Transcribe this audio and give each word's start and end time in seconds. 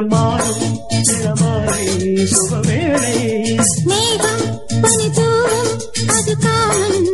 திறமாடும் 0.00 0.76
திறமாறி 1.08 1.88
சுகவேளை 2.30 3.16
மேகம் 3.88 4.44
அது 6.14 6.34
காணும் 6.44 7.09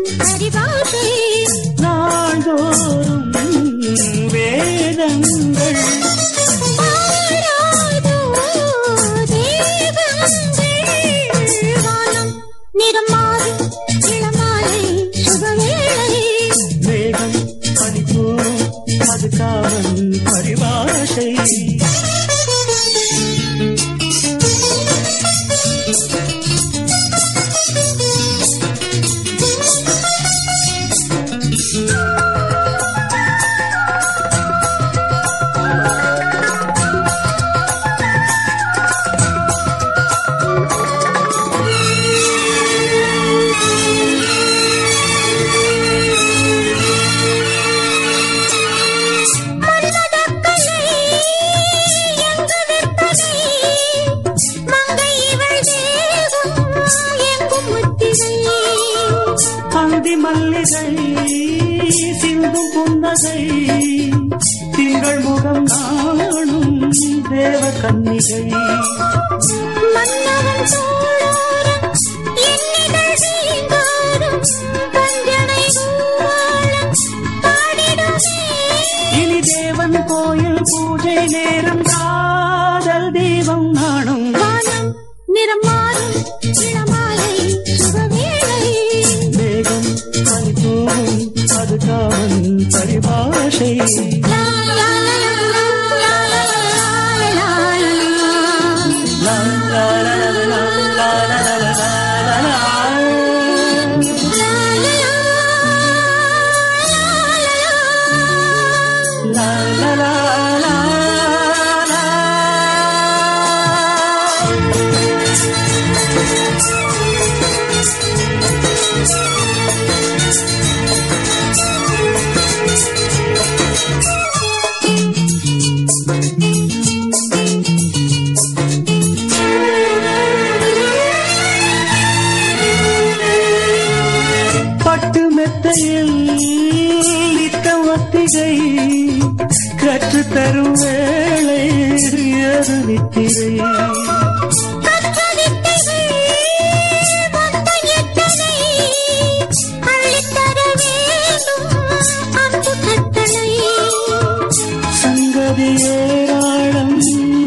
ஏராளம் 155.93 156.97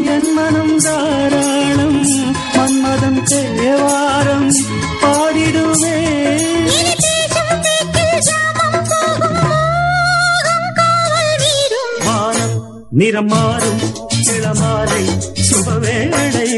என் 0.06 0.30
மனம் 0.34 0.76
தாராளம் 0.78 2.00
மன்மதம் 2.54 3.22
தேவாரம் 3.24 4.48
பாடிடுவே 5.02 5.96
நிறம் 12.92 13.26
மாறும் 13.26 13.82
இளமாலை 14.32 15.02
சுபவேளை. 15.40 16.48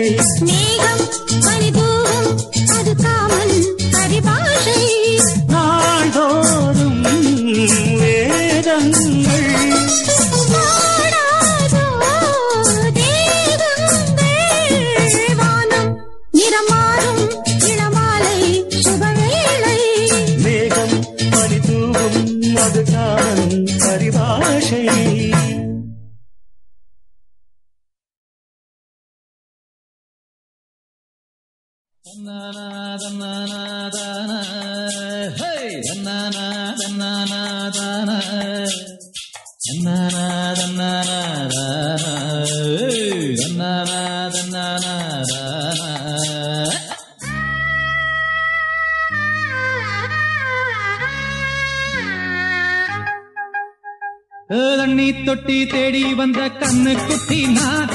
தண்ணி 54.95 55.13
தொட்டி 55.25 55.57
தேடி 55.65 56.01
வந்த 56.15 56.41
கண்ணு 56.61 56.93
குட்டி 56.99 57.39
நான் 57.47 57.93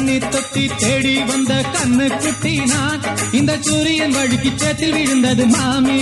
தண்ணி 0.00 0.18
தொட்டி 0.24 0.62
தேடி 0.80 1.14
வந்த 1.28 1.54
கண்ணு 1.72 2.04
குட்டி 2.14 2.52
நான் 2.70 3.02
இந்த 3.38 3.52
சூரியன் 3.66 4.14
வழுக்கி 4.14 4.50
சேத்தில் 4.62 4.94
விழுந்தது 4.94 5.44
மாமி. 5.46 5.96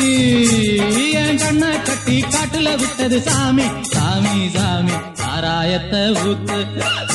என் 1.23 1.41
கண்ணை 1.43 1.71
கட்டி 1.89 2.17
காட்டுல 2.35 2.69
விட்டது 2.83 3.19
சாமி. 3.29 3.67
சாமி 3.91 4.35
சாமி 4.57 4.95
சாராயத்தை 5.21 6.03
ஊத்து 6.25 6.59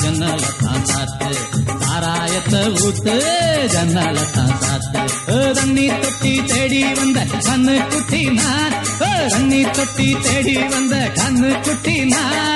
ஜன்னல 0.02 0.42
தான் 0.60 0.84
சாத்து. 0.92 1.30
சாராயத்தை 1.86 2.62
ஊத்து 2.82 3.16
ஜன்னல 3.76 4.26
தான் 4.36 4.54
சாத்து. 4.66 5.04
தண்ணி 5.60 5.88
தொட்டி 6.04 6.34
தேடி 6.52 6.84
வந்த 7.00 7.20
கண்ணு 7.48 7.78
குட்டி 7.94 8.24
நான் 8.40 8.76
தண்ணி 9.32 9.64
தொட்டி 9.78 10.10
தேடி 10.28 10.58
வந்த 10.74 10.96
கண்ணு 11.20 11.52
குட்டி 11.66 11.98
நான் 12.14 12.52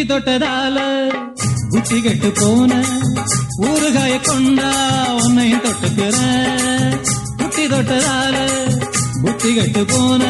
குட்டி 0.00 0.12
தொட்டதால 0.12 0.76
குட்டி 1.72 1.96
கெட்டு 2.00 2.28
போன 2.32 2.70
ஊறுகாய 3.66 4.14
கொண்டா 4.20 4.68
உன்னையும் 5.16 5.60
தொட்டுக்கிற. 5.64 6.16
குட்டி 7.40 7.64
தொட்டதால 7.66 8.36
குட்டி 9.24 9.50
கெட்டு 9.54 9.82
போன 9.84 10.22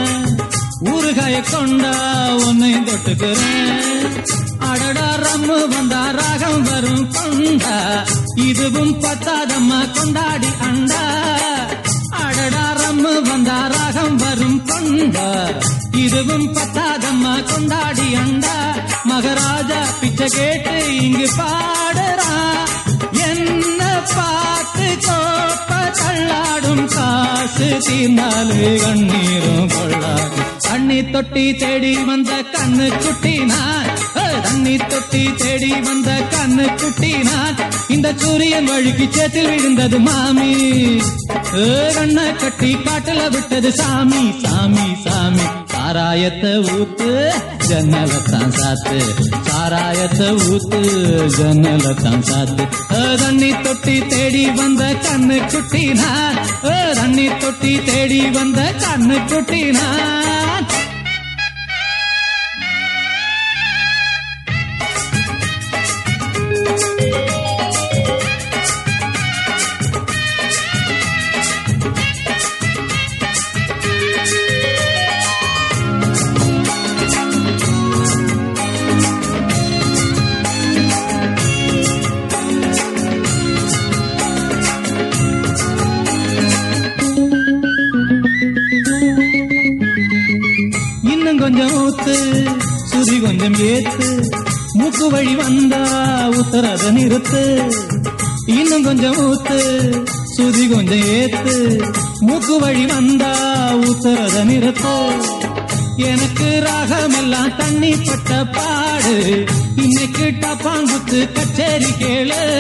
ஊறுகாய 0.95 1.37
கொண்டா 1.53 1.93
உன்னையும் 2.47 2.89
தொட்டுக்கிறேன் 2.89 4.19
அடடா 4.71 5.09
ரம்மு 5.25 5.59
வந்தா 5.75 6.03
ராகம் 6.19 6.63
வரும் 6.63 7.07
கொண்டா. 7.15 7.77
இதுவும் 8.49 8.95
பத்தாதம்மா 9.05 9.81
கொண்டாடி 9.95 10.53
அண்டா. 10.69 11.03
அடடா 12.25 12.67
ரம்மு 12.83 13.15
வந்தா 13.31 13.61
ராகம் 13.77 14.17
வரும் 14.17 14.61
கொண்டா. 14.67 15.29
இதுவும் 16.05 16.49
பத்தாதம்மா 16.59 17.37
கொண்டாடி 17.53 18.09
அண்டா. 18.25 18.57
மகாராஜா 19.23 19.79
பிச்சை 20.01 20.27
கேட்டு 20.29 20.75
இங்கு 20.99 21.27
பாடுறா. 21.39 22.29
என்ன 23.25 23.83
பார்த்து 24.13 24.87
கோப்ப 25.07 25.71
தள்ளாடும் 25.99 26.87
காசு 26.95 27.69
தீர்ந்தாலே 27.87 28.71
கண்ணீரும் 28.85 29.69
கொள்ளாது 29.69 30.39
தண்ணி 30.63 30.99
தொட்டி 31.11 31.45
தேடி 31.55 31.93
வந்த 32.05 32.33
கண்ணு 32.55 32.89
குட்டி 32.97 33.35
நான் 33.45 33.91
தண்ணி 34.43 34.77
தொட்டி 34.85 35.23
தேடி 35.35 35.73
வந்த 35.81 36.11
கண்ணு 36.35 36.67
குட்டி 36.83 37.13
நான் 37.23 37.61
இந்த 37.89 38.11
சூரியன் 38.17 38.71
வழுக்கி 38.71 39.09
சேத்தில் 39.11 39.51
விழுந்தது 39.51 40.01
மாமி. 40.01 40.53
ஏ, 41.57 41.67
கண்ணை 41.95 42.29
கட்டி 42.37 42.73
காட்டுல 42.87 43.23
விட்டது 43.31 43.73
சாமி 43.73 44.23
சாமி 44.45 44.89
சாமி. 45.05 45.47
சாராயத்தை 45.91 46.51
ஊத்து 46.73 47.13
ஜன்னலத்தான் 47.69 48.53
சாத்து. 48.59 48.99
சாராயத்தை 49.51 50.29
ஊத்து 50.49 50.81
ஜன்னலத்தான் 51.39 52.23
சாத்து. 52.23 52.65
தண்ணி 53.19 53.51
தொட்டி 53.63 53.97
தேடி 54.07 54.45
வந்த 54.51 54.85
கண்ணு 55.07 55.39
குட்டினா 55.53 56.11
தண்ணி 56.95 57.27
தொட்டி 57.41 57.73
தேடி 57.85 58.21
வந்த 58.31 58.61
கண்ணு 58.81 59.19
குட்டினா 59.33 59.89
கொஞ்சம் 93.41 93.67
ஏத்து 93.67 94.31
மூக்கு 94.73 95.11
வழி 95.11 95.35
வந்தா 95.35 95.85
உத்தரத 96.29 96.93
நிறுத்து. 96.93 97.73
இன்னும் 98.47 98.83
கொஞ்சம் 98.83 99.17
ஊத்து 99.17 99.59
சுதி 100.37 100.71
கொஞ்சம் 100.71 101.01
ஏத்து. 101.01 101.85
மூக்கு 102.21 102.59
வழி 102.59 102.87
வந்தா 102.87 103.35
உத்தரத 103.75 104.45
நிறுத்து. 104.45 105.11
எனக்கு 105.97 106.63
ராகமெல்லாம் 106.67 107.57
தண்ணி 107.57 107.95
பட்ட 107.97 108.45
பாடு. 108.45 109.45
இன்னைக்கு 109.77 110.25
டப்பாங்குத்து 110.25 111.33
கச்சேரி 111.33 111.85
கேளு. 111.85 112.59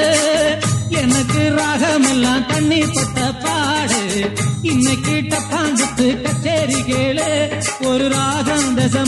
எனக்கு 1.00 1.54
ராகமெல்லாம் 1.58 2.46
தண்ணி 2.46 2.80
பட்ட 2.80 3.32
பாடு. 3.32 4.32
இன்னைக்கு 4.62 5.12
டப்பாங்குத்து 5.12 6.22
கச்சேரி 6.22 6.74
கேளு. 6.74 7.28
ஒரு 7.86 8.08
ராகம் 8.08 8.74
தசை 8.74 9.04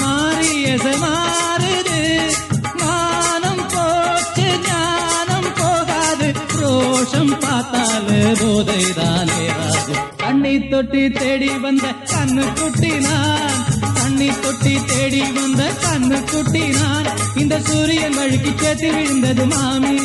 எசமாறுது. 0.64 1.98
மானம் 2.80 3.66
போச்சு 3.72 4.46
ஞானம் 4.66 5.52
போகாது. 5.56 6.32
ரோஷம் 6.60 7.34
பார்த்தாலே 7.40 8.22
போதை 8.40 8.92
தானே 8.92 9.46
ராது 9.48 9.94
தண்ணி 10.16 10.68
தொட்டி 10.68 11.10
தேடி 11.10 11.58
வந்த 11.58 11.86
கண்ணு 12.04 12.60
குட்டி 12.60 12.92
நான் 12.98 13.64
தண்ணி 13.94 14.30
தொட்டி 14.42 14.84
தேடி 14.84 15.20
வந்த 15.20 15.70
கண்ணு 15.84 16.24
குட்டி 16.30 16.68
நான் 16.68 17.06
இந்த 17.36 17.60
சூரியன் 17.60 18.18
வழுக்கி 18.18 18.52
சேர்த்து 18.56 18.92
விழுந்தது 18.92 19.46
மாமி. 19.46 19.96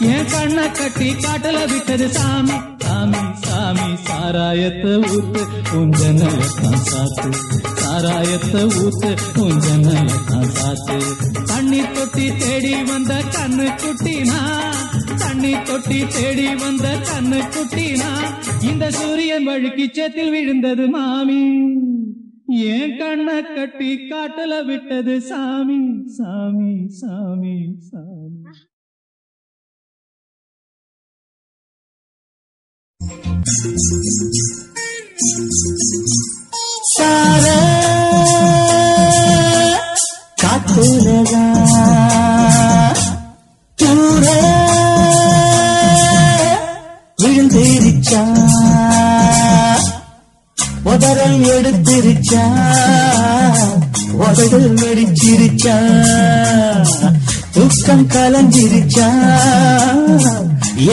என் 0.00 0.26
கண்ண 0.30 0.70
கட்டி 0.70 1.12
காட்டல 1.12 1.72
விட்டது 1.72 2.08
சாமி. 2.08 2.52
சாமி 2.84 3.18
சாமி 3.46 3.96
சாராயத்தை 4.06 4.90
ஊத்து 4.90 5.42
உஞ்சனத்தான் 5.72 6.82
சாத்து. 6.90 7.30
சாராயத்தை 7.80 8.62
ஊத்து 8.64 9.10
உஞ்சனத்தான் 9.36 10.50
சாத்து. 10.58 10.98
தண்ணி 11.44 11.80
தொட்டி 11.94 12.36
தேடி 12.36 12.82
வந்த 12.82 13.14
கண்ணு 13.14 13.66
குட்டினா 13.82 14.40
தண்ணி 15.18 15.52
தொட்டி 15.62 16.06
தேடி 16.06 16.54
வந்த 16.54 16.88
கண்ணு 16.88 17.40
குட்டினா 17.54 18.10
இந்த 18.62 18.90
சூரியன் 18.90 19.48
வழுக்கி 19.48 19.86
சேத்தில் 19.86 20.30
விழுந்தது 20.30 20.88
மாமி. 20.88 21.42
என் 22.48 22.98
கண்ண 22.98 23.42
கட்டி 23.42 23.98
காட்டல 24.10 24.64
விட்டது 24.66 25.20
சாமி. 25.20 25.78
சாமி 26.06 26.88
சாமி 26.88 27.76
சாமி. 27.80 28.42
சார 36.92 37.46
காத்துலதா 40.42 41.42
தூர 43.78 44.24
விழுந்திருச்சா 47.22 48.22
உதறல் 50.84 51.40
எடுத்திருச்சா 51.54 52.44
உதடு 54.20 54.60
வெடிச்சிருச்சா 54.80 55.76
தூக்கம் 57.54 58.06
கலஞ்சிருச்சா 58.12 59.08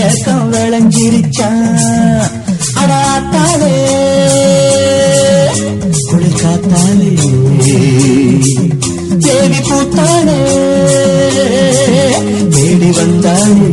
ஏக்கம் 0.04 0.48
விளைஞ்சிருச்சா 0.52 1.50
அடாத்தாலே 2.84 3.76
குளிர் 6.10 6.40
தேவி 9.24 9.60
பூத்தாளே 9.70 10.40
தேடி 12.56 12.90
வந்தாளே 12.92 13.70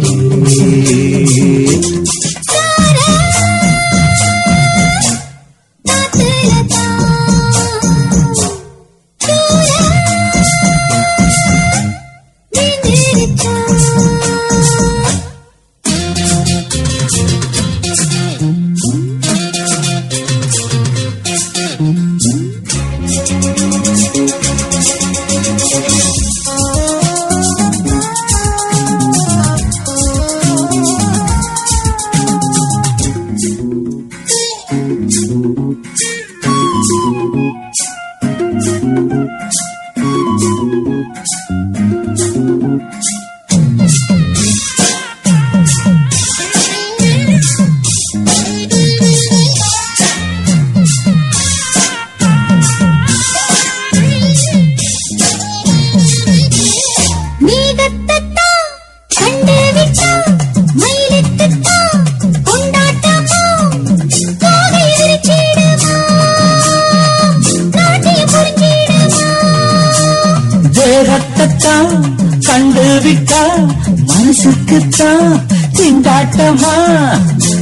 மனசுக்குத்தான் 74.80 75.40
திண்டாட்டமா? 75.76 76.74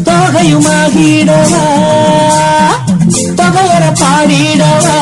தொகையுமாகிடவா? 0.07 1.65
தொகையர 3.39 3.85
பாடிடவா? 4.01 4.97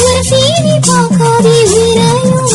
ஒரு 0.00 0.20
சீனி 0.28 0.76
பார்க்காதே 0.88 1.56
வீராயும் 1.70 2.46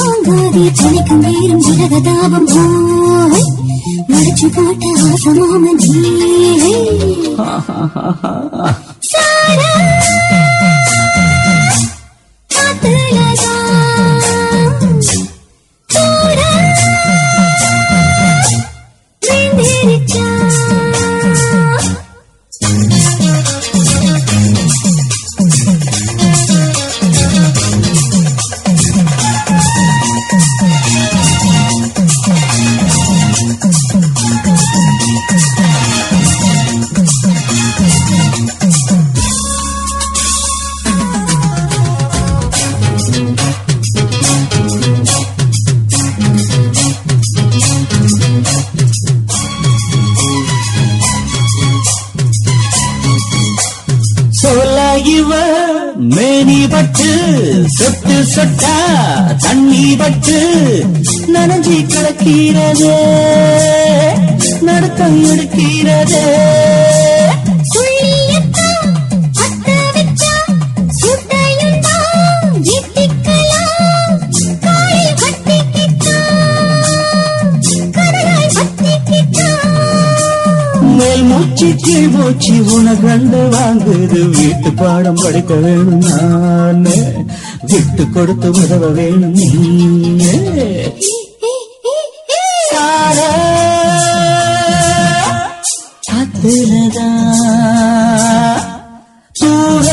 நேரம் 1.24 1.64
ஜனகதாபம் 1.68 2.50
போய் 2.54 3.48
மறைச்சு 4.10 4.50
போட்ட 4.56 4.84
சாரா 9.12 9.72
எத்திக்கலாம் 72.76 74.12
காலில் 74.60 75.18
கட்டிக்கிட்டான் 75.22 76.38
கடலாய் 77.92 78.54
பத்திக்கிட்டான் 78.56 79.74
மேல் 80.98 81.24
மூச்சு 81.24 81.70
கீழ் 81.78 82.10
மூச்சு 82.10 82.54
உனக்கு 82.72 83.08
கண்டு 83.08 83.42
வாங்குது. 83.54 84.22
வீட்டு 84.30 84.72
பாடம் 84.74 85.22
படிக்க 85.24 85.54
வேணும் 85.56 86.04
நானே 86.06 86.98
விட்டு 87.70 88.04
கொடுத்து 88.10 88.50
உதவ 88.52 88.92
வேணும் 88.92 89.36
நீயே 89.36 90.34
சாரா. 92.70 93.32
காத்துலதா 96.08 97.08
சூர 99.32 99.88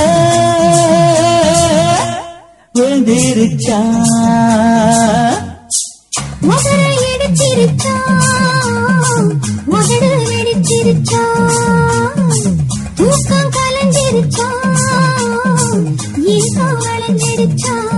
விழுந்திருச்சா. 2.74 3.80
முதல 6.40 6.92
chick-chick 17.42 17.91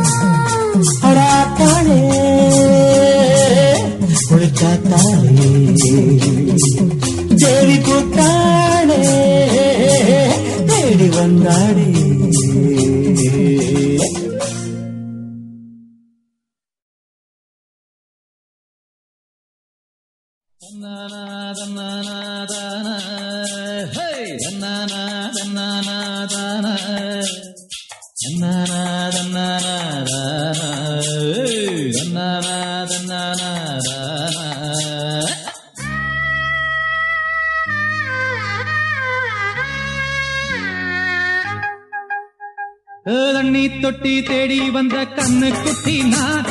தண்ணி 43.34 43.80
தொட்டி 43.80 44.22
தேடி 44.22 44.70
வந்த 44.70 44.96
கண்ணு 45.16 45.62
குட்டி 45.62 46.02
நான் 46.02 46.44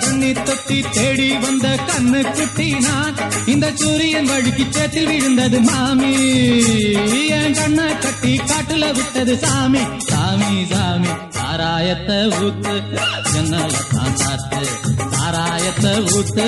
தண்ணி 0.00 0.32
தொட்டி 0.32 0.84
தேடி 0.90 1.36
வந்த 1.36 1.68
கண்ணு 1.68 2.22
குட்டி 2.36 2.68
நான் 2.78 3.16
இந்த 3.46 3.70
சூரியன் 3.74 4.28
வழுக்கி 4.28 4.66
சேத்தில் 4.70 5.06
விழுந்தது 5.06 5.60
மாமி. 5.60 6.12
என் 7.28 7.54
கண்ணை 7.54 7.98
கட்டி 7.98 8.36
காட்டுல 8.36 8.94
விட்டது 8.94 9.38
சாமி. 9.38 9.82
சாமி 9.98 10.66
சாமி. 10.66 11.29
சாராயத்தை 11.50 12.16
ஊத்து 12.40 12.72
ஜன்னல 13.32 13.62
தான் 13.92 14.16
சாத்து. 14.16 14.60
சாராயத்தை 15.14 15.92
ஊத்து 16.10 16.44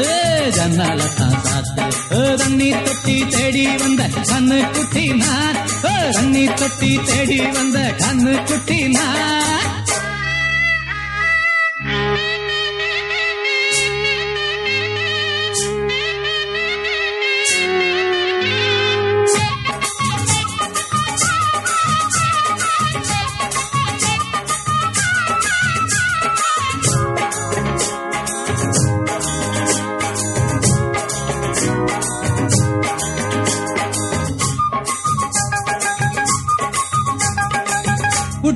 ஜன்னல 0.51 1.01
தான் 1.15 1.39
சாத்து. 1.45 1.87
ஏ, 2.15 2.37
தண்ணி 2.37 2.69
தொட்டி 2.85 3.17
தேடி 3.29 3.65
வந்த 3.77 4.03
கண்ணு 4.31 4.59
குட்டி 4.75 5.05
நான். 5.15 5.59
ஏ, 5.87 5.95
தண்ணி 6.13 6.45
தொட்டி 6.55 6.91
தேடி 7.05 7.41
வந்த 7.51 7.79
கண்ணு 7.99 8.35
குட்டி 8.47 8.79
நான். 8.89 9.69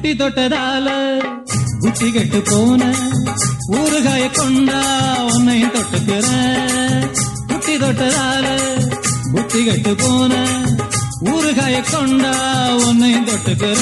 குட்டி 0.07 0.19
தொட்டதால 0.19 0.89
குட்டி 1.81 2.09
கெட்டு 2.13 2.41
போன 2.43 2.83
ஊறுகாய 3.79 4.25
கொண்டா 4.31 4.83
உன்னையும் 5.31 5.73
தொட்டுக்கிற 5.75 6.27
குட்டி 7.49 7.75
தொட்டதால 7.77 8.45
புத்தி 9.33 9.61
கெட்டு 9.65 9.93
போன 9.95 10.33
ஊறுகாய 11.33 11.81
கொண்டா 11.91 12.33
உன்னையும் 12.83 13.27
தொட்டுக்கிற 13.31 13.81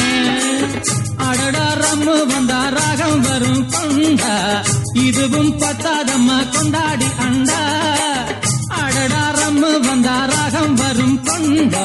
அடடா 1.26 1.66
ரம்மு 1.82 2.16
வந்தா 2.32 2.60
ராகம் 2.70 3.20
வரும் 3.20 3.62
கொண்டா. 3.70 4.34
இதுவும் 5.04 5.52
பத்தாதம்மா 5.60 6.38
கொண்டாடி 6.50 7.10
அண்டா. 7.18 7.60
அடடா 8.80 9.24
ரம்மு 9.54 9.72
வந்தா 9.82 10.14
ராகம் 10.30 10.72
வரும் 10.74 11.18
கொண்டா 11.26 11.84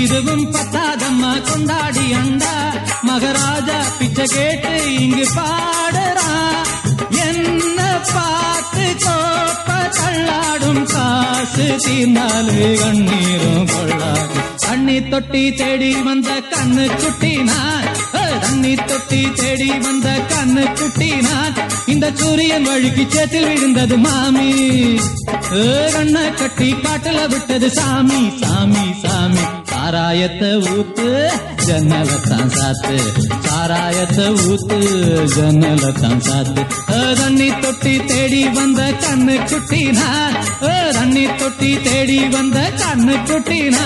இதுவும் 0.00 0.44
பத்தாதம்மா 0.52 1.32
கொண்டாடி 1.48 2.04
அண்டா. 2.12 2.52
மகராஜா 3.02 3.78
பிச்சை 3.98 4.26
கேட்டு 4.26 4.72
இங்கு 4.96 5.26
பாடுறா. 5.36 6.28
என்ன 7.24 7.80
பார்த்துக்கோ 8.12 9.16
தள்ளாடும் 10.04 10.84
காசு 10.84 11.66
தீர்ந்தாலு 11.86 12.78
கண்ணீரும் 12.82 13.66
கொள்ளாது. 13.66 14.40
தண்ணி 14.66 15.08
தொட்டி 15.08 15.52
தேடி 15.54 16.02
வந்த 16.02 16.30
கண்ணு 16.52 16.86
குட்டி 17.02 17.36
நான் 17.42 17.86
தண்ணி 18.40 18.74
தொட்டி 18.74 19.32
தேடி 19.32 19.78
வந்த 19.78 20.08
கண்ணு 20.32 20.64
குட்டி 20.78 21.10
நான் 21.20 21.54
இந்த 21.86 22.12
சூரியன் 22.14 22.64
வழுக்கி 22.64 23.06
சேத்தில் 23.14 23.46
விழுந்தது 23.46 23.98
மாமி. 23.98 24.48
ஏ, 25.54 25.90
கண்ணை 25.92 26.34
கட்டி 26.34 26.74
காட்டுல 26.74 27.28
விட்டது 27.28 27.70
சாமி. 27.70 28.20
சாமி 28.40 28.84
சாமி 29.02 29.44
சாராயத்தை 29.70 30.50
ஊத்து. 30.74 31.08
ஜன்னலத்தான் 31.66 32.50
சாத்து 32.56 32.96
சாராயத்தை 33.46 34.26
ஊத்து 34.50 34.78
ஜன்னலத்தான் 35.36 36.22
சாத்து 36.28 36.62
தண்ணி 37.20 37.48
தொட்டி 37.62 37.94
தேடி 38.06 38.42
வந்த 38.48 38.82
கண்ணு 39.04 39.36
குட்டினா 39.50 40.08
தண்ணி 40.92 41.26
தொட்டி 41.38 41.72
தேடி 41.82 42.20
வந்த 42.28 42.58
கண்ணு 42.82 43.16
குட்டினா. 43.30 43.84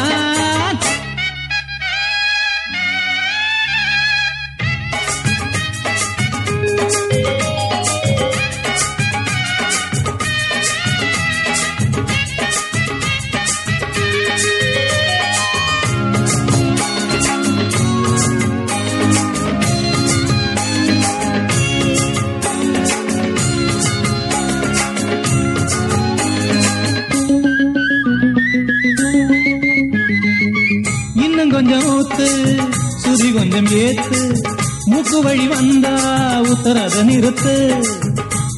சுதி 33.59 33.77
ஏத்து 33.77 34.38
மூக்கு 34.85 35.23
வழி 35.23 35.49
வந்தா 35.49 35.97
உத்தரத 36.41 37.03
நிறுத்து. 37.03 37.85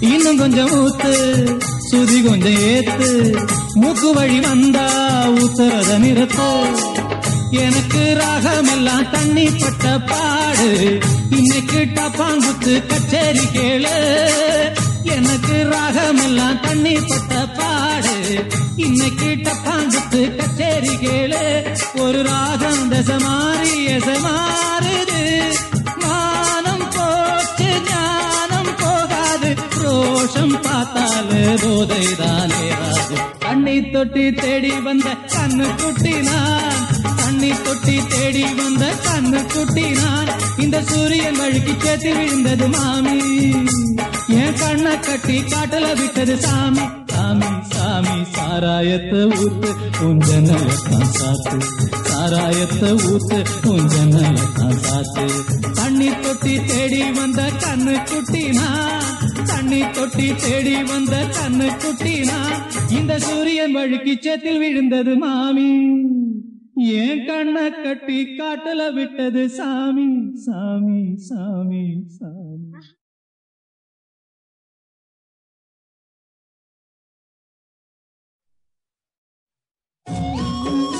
இன்னும் 0.00 0.36
கொஞ்சம் 0.36 0.70
ஊத்து 0.70 1.46
சுதி 1.90 2.24
கொஞ்சம் 2.24 2.54
ஏத்து. 2.54 3.36
மூக்கு 3.74 4.14
வழி 4.14 4.40
வந்தா 4.40 4.88
உத்தரத 5.28 5.98
நிறுத்து. 5.98 6.76
எனக்கு 7.50 8.16
ராகமெல்லாம் 8.20 9.10
தண்ணி 9.10 9.44
பட்ட 9.44 9.98
பாடு. 9.98 10.98
இன்னைக்கு 11.30 11.78
டப்பாங்குத்து 11.78 12.86
கச்சேரி 12.86 13.38
கேளு. 13.38 14.24
எனக்கு 15.02 15.68
ராகமெல்லாம் 15.70 16.60
தண்ணி 16.60 16.92
பட்ட 16.92 17.46
பாடு. 17.46 18.46
இன்னைக்கு 18.76 19.26
டப்பாங்குத்து 19.26 20.36
கச்சேரி 20.36 20.88
கேளு. 20.88 21.76
ஒரு 21.94 22.22
ராகம் 22.22 22.92
தசமாரி 22.92 23.84
எசமாரி. 23.84 24.79
ரோஷம் 30.32 30.52
பார்த்தாலே 30.64 31.44
போதை 31.62 32.02
தானே 32.20 32.60
ராது 32.72 33.16
தண்ணி 33.38 33.74
தொட்டி 33.92 34.24
தேடி 34.32 34.70
வந்த 34.80 35.08
கண்ணு 35.32 35.66
குட்டினான். 35.80 36.78
தண்ணி 37.40 37.56
தொட்டி 37.64 37.94
தேடி 38.08 38.42
வந்த 38.54 38.84
கண்ணு 39.04 39.52
குட்டி 39.52 39.84
நான் 39.90 40.30
இந்த 40.58 40.82
சூரியன் 40.82 41.38
வழுக்கி 41.40 41.74
சேர்த்து 41.78 42.10
விழுந்தது 42.16 42.68
மாமி. 42.68 43.14
என் 44.40 44.56
கண்ணை 44.60 45.00
கட்டி 45.00 45.36
காட்டல 45.42 45.86
விட்டது 46.00 46.36
சாமி. 46.36 46.84
சாமி 47.12 47.48
சாமி 47.70 48.16
சாராயத்தை 48.32 49.22
ஊத்து 49.38 49.70
கொஞ்ச 50.00 50.40
நல்லத்தான் 50.40 51.08
சாத்து. 51.12 51.56
சாராயத்தை 52.10 52.90
ஊத்து 53.10 53.38
கொஞ்ச 53.62 54.04
நல்லத்தான் 54.04 54.78
சாத்து. 54.80 55.24
தண்ணி 55.74 56.10
தொட்டி 56.22 56.64
தேடி 56.64 57.02
வந்த 57.10 57.42
கண்ணு 57.64 57.96
குட்டி 58.10 58.48
நான் 58.50 59.08
தண்ணி 59.46 59.80
தொட்டி 59.90 60.34
தேடி 60.34 60.82
வந்த 60.82 61.16
கண்ணு 61.38 61.70
குட்டி 61.84 62.18
நான் 62.20 62.60
இந்த 62.88 63.18
சூரியன் 63.18 63.72
வழுக்கி 63.72 64.16
சேத்தில் 64.26 64.58
விழுந்தது 64.58 65.16
மாமி. 65.16 65.70
ஏன் 66.96 67.24
கண்ணை 67.26 67.66
கட்டி 67.76 68.18
காட்டல 68.38 68.82
விட்டது 68.94 69.44
சாமி 69.58 70.08
சாமி 70.44 71.00
சாமி 71.28 71.84
சாமி. 72.16 72.80
ஒட்டடா 80.06 80.99